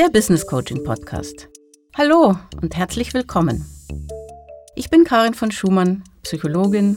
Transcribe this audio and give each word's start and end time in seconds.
der 0.00 0.08
Business 0.08 0.46
Coaching 0.46 0.82
Podcast. 0.82 1.50
Hallo 1.94 2.34
und 2.62 2.74
herzlich 2.74 3.12
willkommen. 3.12 3.66
Ich 4.74 4.88
bin 4.88 5.04
Karin 5.04 5.34
von 5.34 5.50
Schumann, 5.50 6.02
Psychologin, 6.22 6.96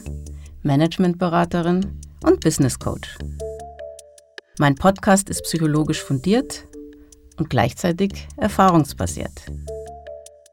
Managementberaterin 0.61 1.99
und 2.23 2.39
Business 2.39 2.79
Coach. 2.79 3.17
Mein 4.57 4.75
Podcast 4.75 5.29
ist 5.29 5.43
psychologisch 5.43 6.01
fundiert 6.01 6.65
und 7.35 7.49
gleichzeitig 7.49 8.25
erfahrungsbasiert. 8.37 9.51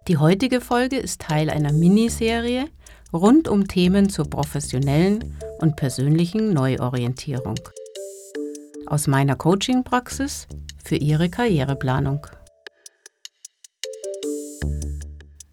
Die 0.09 0.17
heutige 0.17 0.61
Folge 0.61 0.97
ist 0.97 1.21
Teil 1.21 1.51
einer 1.51 1.73
Miniserie 1.73 2.65
rund 3.13 3.47
um 3.47 3.69
Themen 3.69 4.11
zur 4.11 4.29
professionellen 4.29 5.39
und 5.61 5.77
persönlichen 5.77 6.53
Neuorientierung. 6.53 7.61
Aus 8.87 9.07
meiner 9.07 9.37
Coaching-Praxis 9.37 10.49
für 10.83 10.97
Ihre 10.97 11.29
Karriereplanung. 11.29 12.27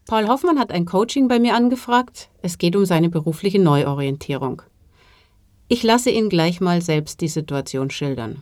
Paul 0.08 0.30
Hoffmann 0.30 0.58
hat 0.58 0.72
ein 0.72 0.86
Coaching 0.86 1.28
bei 1.28 1.38
mir 1.38 1.54
angefragt. 1.54 2.30
Es 2.42 2.58
geht 2.58 2.78
um 2.78 2.86
seine 2.86 3.10
berufliche 3.10 3.60
Neuorientierung. 3.60 4.62
Ich 5.68 5.84
lasse 5.84 6.10
ihn 6.10 6.30
gleich 6.30 6.62
mal 6.62 6.82
selbst 6.82 7.20
die 7.20 7.28
Situation 7.28 7.90
schildern. 7.90 8.42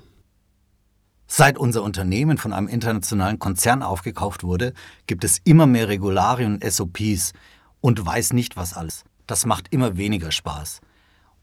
Seit 1.26 1.58
unser 1.58 1.82
Unternehmen 1.82 2.38
von 2.38 2.54
einem 2.54 2.68
internationalen 2.68 3.40
Konzern 3.40 3.82
aufgekauft 3.82 4.44
wurde, 4.44 4.74
gibt 5.08 5.24
es 5.24 5.40
immer 5.44 5.66
mehr 5.66 5.88
Regularien 5.88 6.54
und 6.54 6.64
SOPs 6.64 7.34
und 7.82 8.06
weiß 8.06 8.34
nicht 8.34 8.56
was 8.56 8.76
alles. 8.76 9.04
Das 9.26 9.48
macht 9.48 9.74
immer 9.74 9.98
weniger 9.98 10.32
Spaß. 10.32 10.82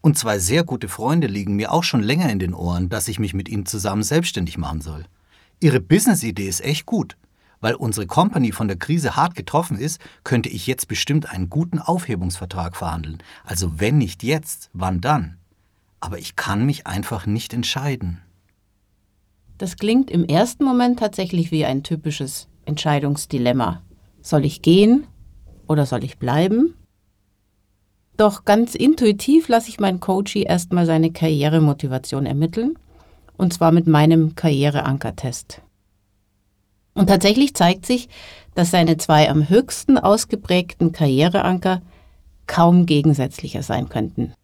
Und 0.02 0.16
zwei 0.16 0.38
sehr 0.38 0.62
gute 0.62 0.86
Freunde 0.86 1.26
liegen 1.26 1.56
mir 1.56 1.73
auch 1.73 1.82
schon 1.82 2.02
länger 2.02 2.30
in 2.30 2.38
den 2.38 2.54
Ohren, 2.54 2.88
dass 2.88 3.09
ich 3.09 3.18
mich 3.18 3.34
mit 3.34 3.48
ihnen 3.48 3.66
zusammen 3.66 4.04
selbstständig 4.04 4.56
machen 4.56 4.82
soll. 4.82 5.04
Ihre 5.59 5.80
Business-Idee 5.80 6.46
ist 6.46 6.60
echt 6.60 6.86
gut. 6.86 7.16
Weil 7.62 7.77
unsere 7.77 8.07
Company 8.07 8.52
von 8.52 8.68
der 8.68 8.77
Krise 8.77 9.16
hart 9.16 9.35
getroffen 9.37 9.79
ist, 9.79 10.01
könnte 10.24 10.51
ich 10.51 10.66
jetzt 10.66 10.88
bestimmt 10.88 11.30
einen 11.30 11.49
guten 11.49 11.79
Aufhebungsvertrag 11.79 12.77
verhandeln. 12.77 13.19
Also 13.45 13.80
wenn 13.80 13.96
nicht 13.96 14.23
jetzt, 14.23 14.69
wann 14.74 15.01
dann? 15.01 15.38
Aber 16.01 16.19
ich 16.19 16.37
kann 16.37 16.66
mich 16.66 16.87
einfach 16.88 17.24
nicht 17.24 17.54
entscheiden. 17.54 18.21
Das 19.59 19.77
klingt 19.77 20.10
im 20.10 20.24
ersten 20.24 20.65
Moment 20.65 20.99
tatsächlich 20.99 21.52
wie 21.52 21.65
ein 21.65 21.85
typisches 21.85 22.49
Entscheidungsdilemma. 22.65 23.80
Soll 24.21 24.45
ich 24.45 24.63
gehen 24.63 25.07
oder 25.69 25.87
soll 25.87 26.02
ich 26.02 26.19
bleiben? 26.19 26.74
Doch 28.16 28.45
ganz 28.45 28.74
intuitiv 28.74 29.47
lasse 29.47 29.69
ich 29.69 29.79
meinen 29.79 30.01
Coachie 30.01 30.43
erstmal 30.43 30.85
seine 30.85 31.13
Karrieremotivation 31.13 32.26
ermitteln, 32.26 32.76
und 33.37 33.52
zwar 33.54 33.71
mit 33.71 33.87
meinem 33.87 34.35
Karriereankertest. 34.35 35.63
Und 36.95 37.07
tatsächlich 37.07 37.54
zeigt 37.54 37.87
sich, 37.87 38.09
dass 38.54 38.71
seine 38.71 38.96
zwei 38.98 39.30
am 39.30 39.48
höchsten 39.48 39.98
ausgeprägten 39.98 40.93
Karriereanker 40.93 41.80
kaum 42.46 42.87
gegensätzlicher 42.87 43.62
sein 43.62 43.88
könnten. 43.88 44.35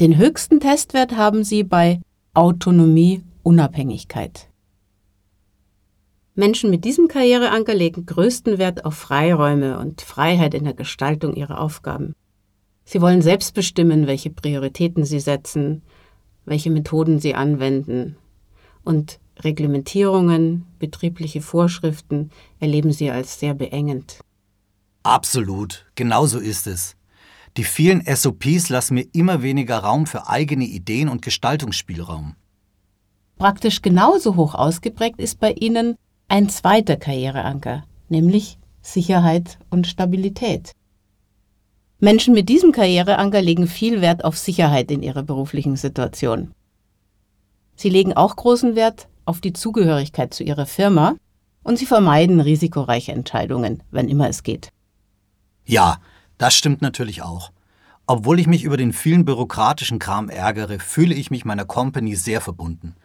Den 0.00 0.16
höchsten 0.16 0.58
Testwert 0.58 1.16
haben 1.16 1.44
sie 1.44 1.62
bei 1.62 2.00
Autonomie, 2.34 3.22
Unabhängigkeit. 3.42 4.48
Menschen 6.34 6.70
mit 6.70 6.84
diesem 6.84 7.08
Karriereanker 7.08 7.74
legen 7.74 8.06
größten 8.06 8.56
Wert 8.56 8.86
auf 8.86 8.94
Freiräume 8.94 9.78
und 9.78 10.00
Freiheit 10.00 10.54
in 10.54 10.64
der 10.64 10.72
Gestaltung 10.72 11.34
ihrer 11.34 11.60
Aufgaben. 11.60 12.14
Sie 12.84 13.00
wollen 13.00 13.22
selbst 13.22 13.54
bestimmen, 13.54 14.06
welche 14.06 14.30
Prioritäten 14.30 15.04
sie 15.04 15.20
setzen, 15.20 15.82
welche 16.46 16.70
Methoden 16.70 17.20
sie 17.20 17.34
anwenden. 17.34 18.16
Und 18.82 19.20
Reglementierungen, 19.40 20.66
betriebliche 20.78 21.40
Vorschriften 21.40 22.30
erleben 22.60 22.92
sie 22.92 23.10
als 23.10 23.40
sehr 23.40 23.54
beengend. 23.54 24.20
Absolut, 25.02 25.86
genau 25.94 26.26
so 26.26 26.38
ist 26.38 26.66
es. 26.66 26.96
Die 27.56 27.64
vielen 27.64 28.02
SOPs 28.04 28.68
lassen 28.68 28.94
mir 28.94 29.06
immer 29.12 29.42
weniger 29.42 29.78
Raum 29.78 30.06
für 30.06 30.28
eigene 30.28 30.64
Ideen 30.64 31.08
und 31.08 31.22
Gestaltungsspielraum. 31.22 32.34
Praktisch 33.36 33.82
genauso 33.82 34.36
hoch 34.36 34.54
ausgeprägt 34.54 35.20
ist 35.20 35.40
bei 35.40 35.52
ihnen 35.52 35.96
ein 36.28 36.48
zweiter 36.48 36.96
Karriereanker, 36.96 37.84
nämlich 38.08 38.58
Sicherheit 38.80 39.58
und 39.70 39.86
Stabilität. 39.86 40.72
Menschen 41.98 42.34
mit 42.34 42.48
diesem 42.48 42.72
Karriereanker 42.72 43.42
legen 43.42 43.66
viel 43.66 44.00
Wert 44.00 44.24
auf 44.24 44.38
Sicherheit 44.38 44.90
in 44.90 45.02
ihrer 45.02 45.22
beruflichen 45.22 45.76
Situation. 45.76 46.52
Sie 47.76 47.90
legen 47.90 48.12
auch 48.12 48.34
großen 48.36 48.74
Wert 48.74 49.08
auf 49.24 49.40
die 49.40 49.52
Zugehörigkeit 49.52 50.34
zu 50.34 50.44
ihrer 50.44 50.66
Firma 50.66 51.14
und 51.62 51.78
sie 51.78 51.86
vermeiden 51.86 52.40
risikoreiche 52.40 53.12
Entscheidungen, 53.12 53.82
wenn 53.90 54.08
immer 54.08 54.28
es 54.28 54.42
geht. 54.42 54.70
Ja, 55.64 55.98
das 56.38 56.54
stimmt 56.54 56.82
natürlich 56.82 57.22
auch. 57.22 57.52
Obwohl 58.06 58.40
ich 58.40 58.46
mich 58.46 58.64
über 58.64 58.76
den 58.76 58.92
vielen 58.92 59.24
bürokratischen 59.24 59.98
Kram 59.98 60.28
ärgere, 60.28 60.80
fühle 60.80 61.14
ich 61.14 61.30
mich 61.30 61.44
meiner 61.44 61.64
Company 61.64 62.16
sehr 62.16 62.40
verbunden. 62.40 62.96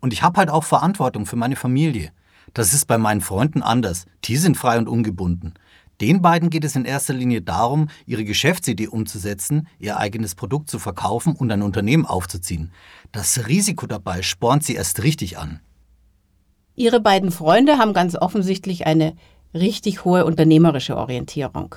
Und 0.00 0.12
ich 0.12 0.22
habe 0.22 0.38
halt 0.38 0.50
auch 0.50 0.64
Verantwortung 0.64 1.26
für 1.26 1.36
meine 1.36 1.56
Familie. 1.56 2.10
Das 2.54 2.72
ist 2.72 2.86
bei 2.86 2.96
meinen 2.96 3.20
Freunden 3.20 3.62
anders. 3.62 4.06
Die 4.24 4.36
sind 4.36 4.56
frei 4.56 4.78
und 4.78 4.88
ungebunden. 4.88 5.54
Den 6.00 6.20
beiden 6.20 6.50
geht 6.50 6.64
es 6.64 6.76
in 6.76 6.84
erster 6.84 7.14
Linie 7.14 7.40
darum, 7.40 7.88
ihre 8.04 8.24
Geschäftsidee 8.24 8.88
umzusetzen, 8.88 9.66
ihr 9.78 9.98
eigenes 9.98 10.34
Produkt 10.34 10.70
zu 10.70 10.78
verkaufen 10.78 11.34
und 11.34 11.50
ein 11.50 11.62
Unternehmen 11.62 12.04
aufzuziehen. 12.04 12.70
Das 13.12 13.48
Risiko 13.48 13.86
dabei 13.86 14.22
spornt 14.22 14.64
sie 14.64 14.74
erst 14.74 15.02
richtig 15.02 15.38
an. 15.38 15.60
Ihre 16.76 17.00
beiden 17.00 17.30
Freunde 17.30 17.78
haben 17.78 17.94
ganz 17.94 18.14
offensichtlich 18.14 18.86
eine 18.86 19.14
richtig 19.54 20.04
hohe 20.04 20.26
unternehmerische 20.26 20.96
Orientierung. 20.96 21.74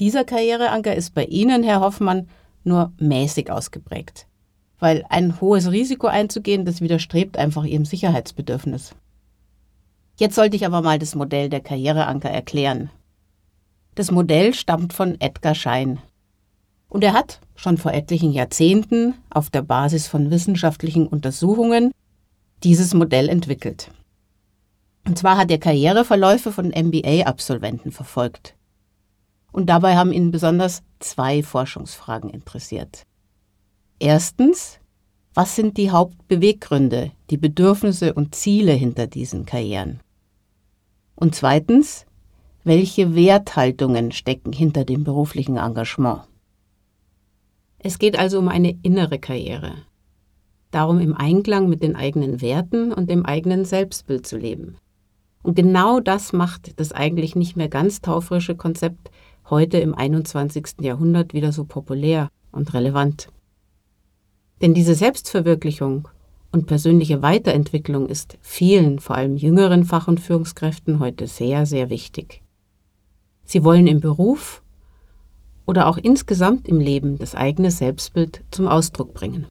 Dieser 0.00 0.24
Karriereanker 0.24 0.94
ist 0.94 1.14
bei 1.14 1.26
Ihnen, 1.26 1.62
Herr 1.62 1.80
Hoffmann, 1.80 2.28
nur 2.64 2.92
mäßig 2.98 3.50
ausgeprägt. 3.50 4.26
Weil 4.78 5.04
ein 5.10 5.40
hohes 5.40 5.70
Risiko 5.70 6.06
einzugehen, 6.06 6.64
das 6.64 6.80
widerstrebt 6.80 7.36
einfach 7.36 7.64
Ihrem 7.64 7.84
Sicherheitsbedürfnis. 7.84 8.94
Jetzt 10.16 10.36
sollte 10.36 10.56
ich 10.56 10.64
aber 10.64 10.80
mal 10.80 10.98
das 10.98 11.14
Modell 11.14 11.50
der 11.50 11.60
Karriereanker 11.60 12.30
erklären. 12.30 12.90
Das 13.94 14.10
Modell 14.10 14.54
stammt 14.54 14.94
von 14.94 15.20
Edgar 15.20 15.54
Schein. 15.54 15.98
Und 16.88 17.04
er 17.04 17.12
hat 17.12 17.40
schon 17.56 17.76
vor 17.76 17.92
etlichen 17.92 18.32
Jahrzehnten 18.32 19.14
auf 19.28 19.50
der 19.50 19.62
Basis 19.62 20.08
von 20.08 20.30
wissenschaftlichen 20.30 21.06
Untersuchungen 21.06 21.92
dieses 22.64 22.94
Modell 22.94 23.28
entwickelt. 23.28 23.90
Und 25.06 25.18
zwar 25.18 25.36
hat 25.36 25.50
er 25.50 25.58
Karriereverläufe 25.58 26.52
von 26.52 26.68
MBA-Absolventen 26.68 27.92
verfolgt. 27.92 28.54
Und 29.52 29.66
dabei 29.66 29.96
haben 29.96 30.12
ihn 30.12 30.30
besonders 30.30 30.82
zwei 30.98 31.42
Forschungsfragen 31.42 32.30
interessiert. 32.30 33.04
Erstens, 33.98 34.78
was 35.34 35.56
sind 35.56 35.76
die 35.76 35.90
Hauptbeweggründe, 35.90 37.12
die 37.30 37.36
Bedürfnisse 37.36 38.12
und 38.12 38.34
Ziele 38.34 38.72
hinter 38.72 39.06
diesen 39.06 39.46
Karrieren? 39.46 40.00
Und 41.14 41.34
zweitens, 41.34 42.06
welche 42.64 43.14
Werthaltungen 43.14 44.12
stecken 44.12 44.52
hinter 44.52 44.84
dem 44.84 45.04
beruflichen 45.04 45.56
Engagement? 45.56 46.22
Es 47.78 47.98
geht 47.98 48.18
also 48.18 48.38
um 48.38 48.48
eine 48.48 48.76
innere 48.82 49.18
Karriere. 49.18 49.87
Darum 50.70 50.98
im 51.00 51.16
Einklang 51.16 51.68
mit 51.68 51.82
den 51.82 51.96
eigenen 51.96 52.40
Werten 52.40 52.92
und 52.92 53.08
dem 53.08 53.24
eigenen 53.24 53.64
Selbstbild 53.64 54.26
zu 54.26 54.36
leben. 54.36 54.76
Und 55.42 55.54
genau 55.54 56.00
das 56.00 56.32
macht 56.32 56.78
das 56.78 56.92
eigentlich 56.92 57.34
nicht 57.36 57.56
mehr 57.56 57.68
ganz 57.68 58.00
taufrische 58.00 58.54
Konzept 58.54 59.10
heute 59.48 59.78
im 59.78 59.94
21. 59.94 60.80
Jahrhundert 60.80 61.32
wieder 61.32 61.52
so 61.52 61.64
populär 61.64 62.28
und 62.52 62.74
relevant. 62.74 63.28
Denn 64.60 64.74
diese 64.74 64.94
Selbstverwirklichung 64.94 66.08
und 66.50 66.66
persönliche 66.66 67.22
Weiterentwicklung 67.22 68.08
ist 68.08 68.36
vielen, 68.40 68.98
vor 68.98 69.16
allem 69.16 69.36
jüngeren 69.36 69.84
Fach- 69.84 70.08
und 70.08 70.20
Führungskräften 70.20 70.98
heute 70.98 71.26
sehr, 71.26 71.66
sehr 71.66 71.90
wichtig. 71.90 72.42
Sie 73.44 73.64
wollen 73.64 73.86
im 73.86 74.00
Beruf 74.00 74.62
oder 75.66 75.86
auch 75.86 75.98
insgesamt 75.98 76.66
im 76.66 76.80
Leben 76.80 77.18
das 77.18 77.34
eigene 77.34 77.70
Selbstbild 77.70 78.42
zum 78.50 78.68
Ausdruck 78.68 79.14
bringen. 79.14 79.46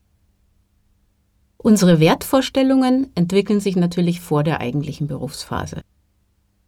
Unsere 1.58 2.00
Wertvorstellungen 2.00 3.12
entwickeln 3.16 3.60
sich 3.60 3.76
natürlich 3.76 4.22
vor 4.22 4.44
der 4.44 4.62
eigentlichen 4.62 5.08
Berufsphase. 5.08 5.82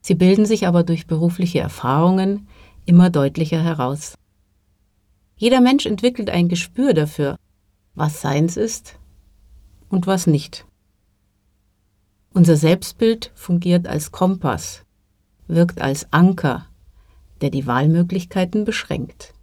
Sie 0.01 0.15
bilden 0.15 0.45
sich 0.45 0.67
aber 0.67 0.83
durch 0.83 1.07
berufliche 1.07 1.59
Erfahrungen 1.59 2.47
immer 2.85 3.09
deutlicher 3.09 3.61
heraus. 3.61 4.15
Jeder 5.37 5.61
Mensch 5.61 5.85
entwickelt 5.85 6.29
ein 6.29 6.49
Gespür 6.49 6.93
dafür, 6.93 7.37
was 7.95 8.21
seins 8.21 8.57
ist 8.57 8.97
und 9.89 10.07
was 10.07 10.27
nicht. 10.27 10.65
Unser 12.33 12.55
Selbstbild 12.55 13.31
fungiert 13.35 13.87
als 13.87 14.11
Kompass, 14.11 14.83
wirkt 15.47 15.81
als 15.81 16.11
Anker 16.11 16.69
der 17.41 17.49
die 17.49 17.65
Wahlmöglichkeiten 17.67 18.65
beschränkt. 18.65 19.33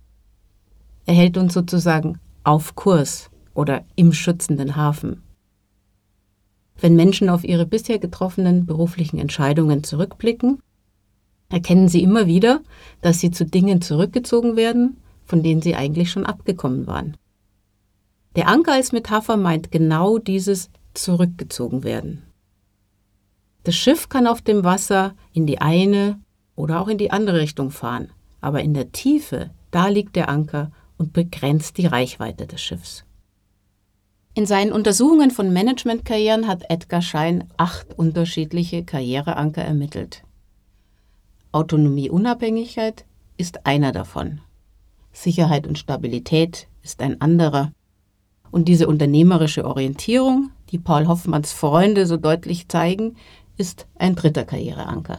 Er 1.06 1.14
hält 1.14 1.36
uns 1.36 1.54
sozusagen 1.54 2.18
auf 2.44 2.74
Kurs 2.74 3.30
oder 3.54 3.84
im 3.94 4.12
schützenden 4.12 4.76
Hafen. 4.76 5.22
Wenn 6.78 6.96
Menschen 6.96 7.28
auf 7.28 7.44
ihre 7.44 7.66
bisher 7.66 7.98
getroffenen 7.98 8.66
beruflichen 8.66 9.18
Entscheidungen 9.18 9.82
zurückblicken, 9.82 10.60
erkennen 11.48 11.88
sie 11.88 12.02
immer 12.02 12.26
wieder, 12.26 12.60
dass 13.00 13.20
sie 13.20 13.30
zu 13.30 13.46
Dingen 13.46 13.80
zurückgezogen 13.80 14.56
werden, 14.56 14.98
von 15.24 15.42
denen 15.42 15.62
sie 15.62 15.74
eigentlich 15.74 16.10
schon 16.10 16.26
abgekommen 16.26 16.86
waren. 16.86 17.16
Der 18.36 18.48
Anker 18.48 18.74
als 18.74 18.92
Metapher 18.92 19.36
meint 19.36 19.72
genau 19.72 20.18
dieses 20.18 20.68
zurückgezogen 20.92 21.84
werden. 21.84 22.22
Das 23.64 23.74
Schiff 23.74 24.08
kann 24.08 24.26
auf 24.26 24.42
dem 24.42 24.62
Wasser 24.62 25.14
in 25.32 25.46
die 25.46 25.60
eine 25.60 26.20
oder 26.54 26.80
auch 26.80 26.88
in 26.88 26.98
die 26.98 27.10
andere 27.10 27.40
Richtung 27.40 27.70
fahren, 27.70 28.10
aber 28.40 28.60
in 28.60 28.74
der 28.74 28.92
Tiefe, 28.92 29.50
da 29.70 29.88
liegt 29.88 30.14
der 30.14 30.28
Anker 30.28 30.70
und 30.98 31.12
begrenzt 31.12 31.78
die 31.78 31.86
Reichweite 31.86 32.46
des 32.46 32.60
Schiffs. 32.60 33.05
In 34.36 34.44
seinen 34.44 34.70
Untersuchungen 34.70 35.30
von 35.30 35.50
Managementkarrieren 35.50 36.46
hat 36.46 36.64
Edgar 36.68 37.00
Schein 37.00 37.44
acht 37.56 37.98
unterschiedliche 37.98 38.84
Karriereanker 38.84 39.62
ermittelt. 39.62 40.24
Autonomie, 41.52 42.10
Unabhängigkeit 42.10 43.06
ist 43.38 43.64
einer 43.64 43.92
davon. 43.92 44.42
Sicherheit 45.10 45.66
und 45.66 45.78
Stabilität 45.78 46.68
ist 46.82 47.00
ein 47.00 47.18
anderer. 47.22 47.72
Und 48.50 48.68
diese 48.68 48.88
unternehmerische 48.88 49.64
Orientierung, 49.64 50.50
die 50.68 50.78
Paul 50.78 51.08
Hoffmanns 51.08 51.54
Freunde 51.54 52.04
so 52.04 52.18
deutlich 52.18 52.68
zeigen, 52.68 53.16
ist 53.56 53.86
ein 53.94 54.16
dritter 54.16 54.44
Karriereanker. 54.44 55.18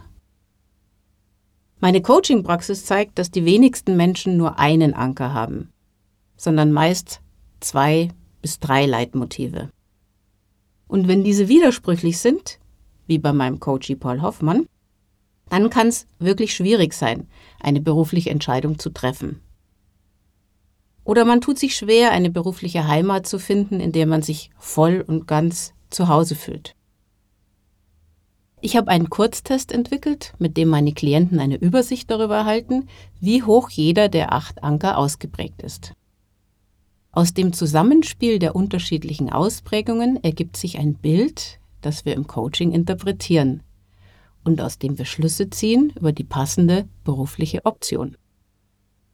Meine 1.80 2.02
Coaching-Praxis 2.02 2.84
zeigt, 2.84 3.18
dass 3.18 3.32
die 3.32 3.44
wenigsten 3.44 3.96
Menschen 3.96 4.36
nur 4.36 4.60
einen 4.60 4.94
Anker 4.94 5.34
haben, 5.34 5.72
sondern 6.36 6.70
meist 6.70 7.20
zwei 7.58 8.10
bis 8.42 8.58
drei 8.58 8.86
Leitmotive. 8.86 9.70
Und 10.86 11.08
wenn 11.08 11.24
diese 11.24 11.48
widersprüchlich 11.48 12.18
sind, 12.18 12.58
wie 13.06 13.18
bei 13.18 13.32
meinem 13.32 13.60
Coach 13.60 13.92
Paul 13.98 14.22
Hoffmann, 14.22 14.66
dann 15.48 15.70
kann 15.70 15.88
es 15.88 16.06
wirklich 16.18 16.54
schwierig 16.54 16.92
sein, 16.92 17.26
eine 17.60 17.80
berufliche 17.80 18.30
Entscheidung 18.30 18.78
zu 18.78 18.90
treffen. 18.90 19.40
Oder 21.04 21.24
man 21.24 21.40
tut 21.40 21.58
sich 21.58 21.74
schwer, 21.74 22.10
eine 22.12 22.30
berufliche 22.30 22.86
Heimat 22.86 23.26
zu 23.26 23.38
finden, 23.38 23.80
in 23.80 23.92
der 23.92 24.06
man 24.06 24.22
sich 24.22 24.50
voll 24.58 25.02
und 25.06 25.26
ganz 25.26 25.72
zu 25.88 26.08
Hause 26.08 26.34
fühlt. 26.34 26.74
Ich 28.60 28.76
habe 28.76 28.90
einen 28.90 29.08
Kurztest 29.08 29.72
entwickelt, 29.72 30.34
mit 30.38 30.56
dem 30.56 30.68
meine 30.68 30.92
Klienten 30.92 31.38
eine 31.38 31.56
Übersicht 31.56 32.10
darüber 32.10 32.38
erhalten, 32.38 32.88
wie 33.20 33.42
hoch 33.42 33.70
jeder 33.70 34.08
der 34.08 34.32
acht 34.32 34.62
Anker 34.62 34.98
ausgeprägt 34.98 35.62
ist. 35.62 35.94
Aus 37.10 37.34
dem 37.34 37.52
Zusammenspiel 37.52 38.38
der 38.38 38.54
unterschiedlichen 38.54 39.30
Ausprägungen 39.30 40.22
ergibt 40.22 40.56
sich 40.56 40.78
ein 40.78 40.94
Bild, 40.94 41.58
das 41.80 42.04
wir 42.04 42.14
im 42.14 42.26
Coaching 42.26 42.72
interpretieren 42.72 43.62
und 44.44 44.60
aus 44.60 44.78
dem 44.78 44.98
wir 44.98 45.04
Schlüsse 45.04 45.50
ziehen 45.50 45.92
über 45.96 46.12
die 46.12 46.24
passende 46.24 46.88
berufliche 47.04 47.64
Option. 47.64 48.16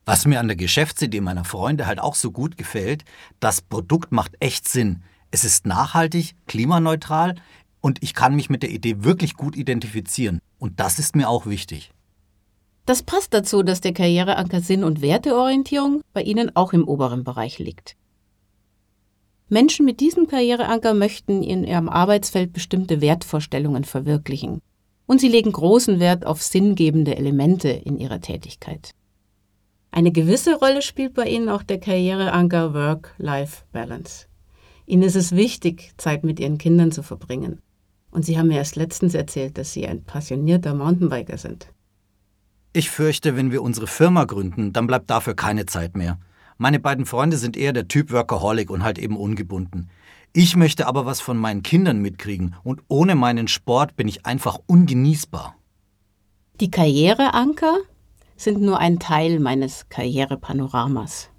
Was 0.04 0.26
mir 0.26 0.38
an 0.38 0.48
der 0.48 0.56
Geschäftsidee 0.56 1.20
meiner 1.20 1.44
Freunde 1.44 1.86
halt 1.86 1.98
auch 1.98 2.14
so 2.14 2.30
gut 2.30 2.58
gefällt, 2.58 3.04
das 3.40 3.62
Produkt 3.62 4.12
macht 4.12 4.32
echt 4.40 4.68
Sinn. 4.68 5.02
Es 5.30 5.44
ist 5.44 5.66
nachhaltig, 5.66 6.34
klimaneutral 6.46 7.36
und 7.80 8.02
ich 8.02 8.12
kann 8.12 8.36
mich 8.36 8.50
mit 8.50 8.62
der 8.62 8.70
Idee 8.70 9.02
wirklich 9.02 9.34
gut 9.34 9.56
identifizieren. 9.56 10.40
Und 10.58 10.78
das 10.78 10.98
ist 10.98 11.16
mir 11.16 11.28
auch 11.28 11.46
wichtig. 11.46 11.93
Das 12.86 13.02
passt 13.02 13.32
dazu, 13.32 13.62
dass 13.62 13.80
der 13.80 13.94
Karriereanker 13.94 14.60
Sinn- 14.60 14.84
und 14.84 15.00
Werteorientierung 15.00 16.02
bei 16.12 16.22
Ihnen 16.22 16.54
auch 16.54 16.72
im 16.72 16.86
oberen 16.86 17.24
Bereich 17.24 17.58
liegt. 17.58 17.96
Menschen 19.48 19.84
mit 19.84 20.00
diesem 20.00 20.26
Karriereanker 20.26 20.94
möchten 20.94 21.42
in 21.42 21.64
ihrem 21.64 21.88
Arbeitsfeld 21.88 22.52
bestimmte 22.52 23.00
Wertvorstellungen 23.00 23.84
verwirklichen. 23.84 24.60
Und 25.06 25.20
sie 25.20 25.28
legen 25.28 25.52
großen 25.52 26.00
Wert 26.00 26.24
auf 26.24 26.42
sinngebende 26.42 27.16
Elemente 27.16 27.68
in 27.68 27.98
ihrer 27.98 28.20
Tätigkeit. 28.20 28.92
Eine 29.90 30.12
gewisse 30.12 30.56
Rolle 30.56 30.82
spielt 30.82 31.14
bei 31.14 31.28
Ihnen 31.28 31.48
auch 31.48 31.62
der 31.62 31.78
Karriereanker 31.78 32.74
Work-Life-Balance. 32.74 34.26
Ihnen 34.86 35.02
ist 35.02 35.14
es 35.14 35.36
wichtig, 35.36 35.92
Zeit 35.98 36.24
mit 36.24 36.40
Ihren 36.40 36.58
Kindern 36.58 36.90
zu 36.90 37.02
verbringen. 37.02 37.60
Und 38.10 38.24
Sie 38.24 38.38
haben 38.38 38.48
mir 38.48 38.56
erst 38.56 38.76
letztens 38.76 39.14
erzählt, 39.14 39.56
dass 39.56 39.72
Sie 39.72 39.86
ein 39.86 40.02
passionierter 40.02 40.74
Mountainbiker 40.74 41.38
sind. 41.38 41.68
Ich 42.76 42.90
fürchte, 42.90 43.36
wenn 43.36 43.52
wir 43.52 43.62
unsere 43.62 43.86
Firma 43.86 44.24
gründen, 44.24 44.72
dann 44.72 44.88
bleibt 44.88 45.08
dafür 45.08 45.34
keine 45.34 45.64
Zeit 45.64 45.96
mehr. 45.96 46.18
Meine 46.58 46.80
beiden 46.80 47.06
Freunde 47.06 47.36
sind 47.36 47.56
eher 47.56 47.72
der 47.72 47.86
Typ 47.86 48.10
Workaholic 48.10 48.68
und 48.68 48.82
halt 48.82 48.98
eben 48.98 49.16
ungebunden. 49.16 49.90
Ich 50.32 50.56
möchte 50.56 50.88
aber 50.88 51.06
was 51.06 51.20
von 51.20 51.38
meinen 51.38 51.62
Kindern 51.62 52.00
mitkriegen 52.02 52.56
und 52.64 52.82
ohne 52.88 53.14
meinen 53.14 53.46
Sport 53.46 53.94
bin 53.94 54.08
ich 54.08 54.26
einfach 54.26 54.58
ungenießbar. 54.66 55.54
Die 56.60 56.72
Karriereanker 56.72 57.76
sind 58.36 58.60
nur 58.60 58.80
ein 58.80 58.98
Teil 58.98 59.38
meines 59.38 59.88
Karrierepanoramas. 59.88 61.30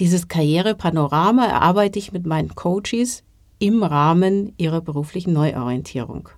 Dieses 0.00 0.26
Karrierepanorama 0.26 1.46
erarbeite 1.46 2.00
ich 2.00 2.10
mit 2.10 2.26
meinen 2.26 2.56
Coaches 2.56 3.22
im 3.60 3.84
Rahmen 3.84 4.54
ihrer 4.56 4.80
beruflichen 4.80 5.34
Neuorientierung. 5.34 6.30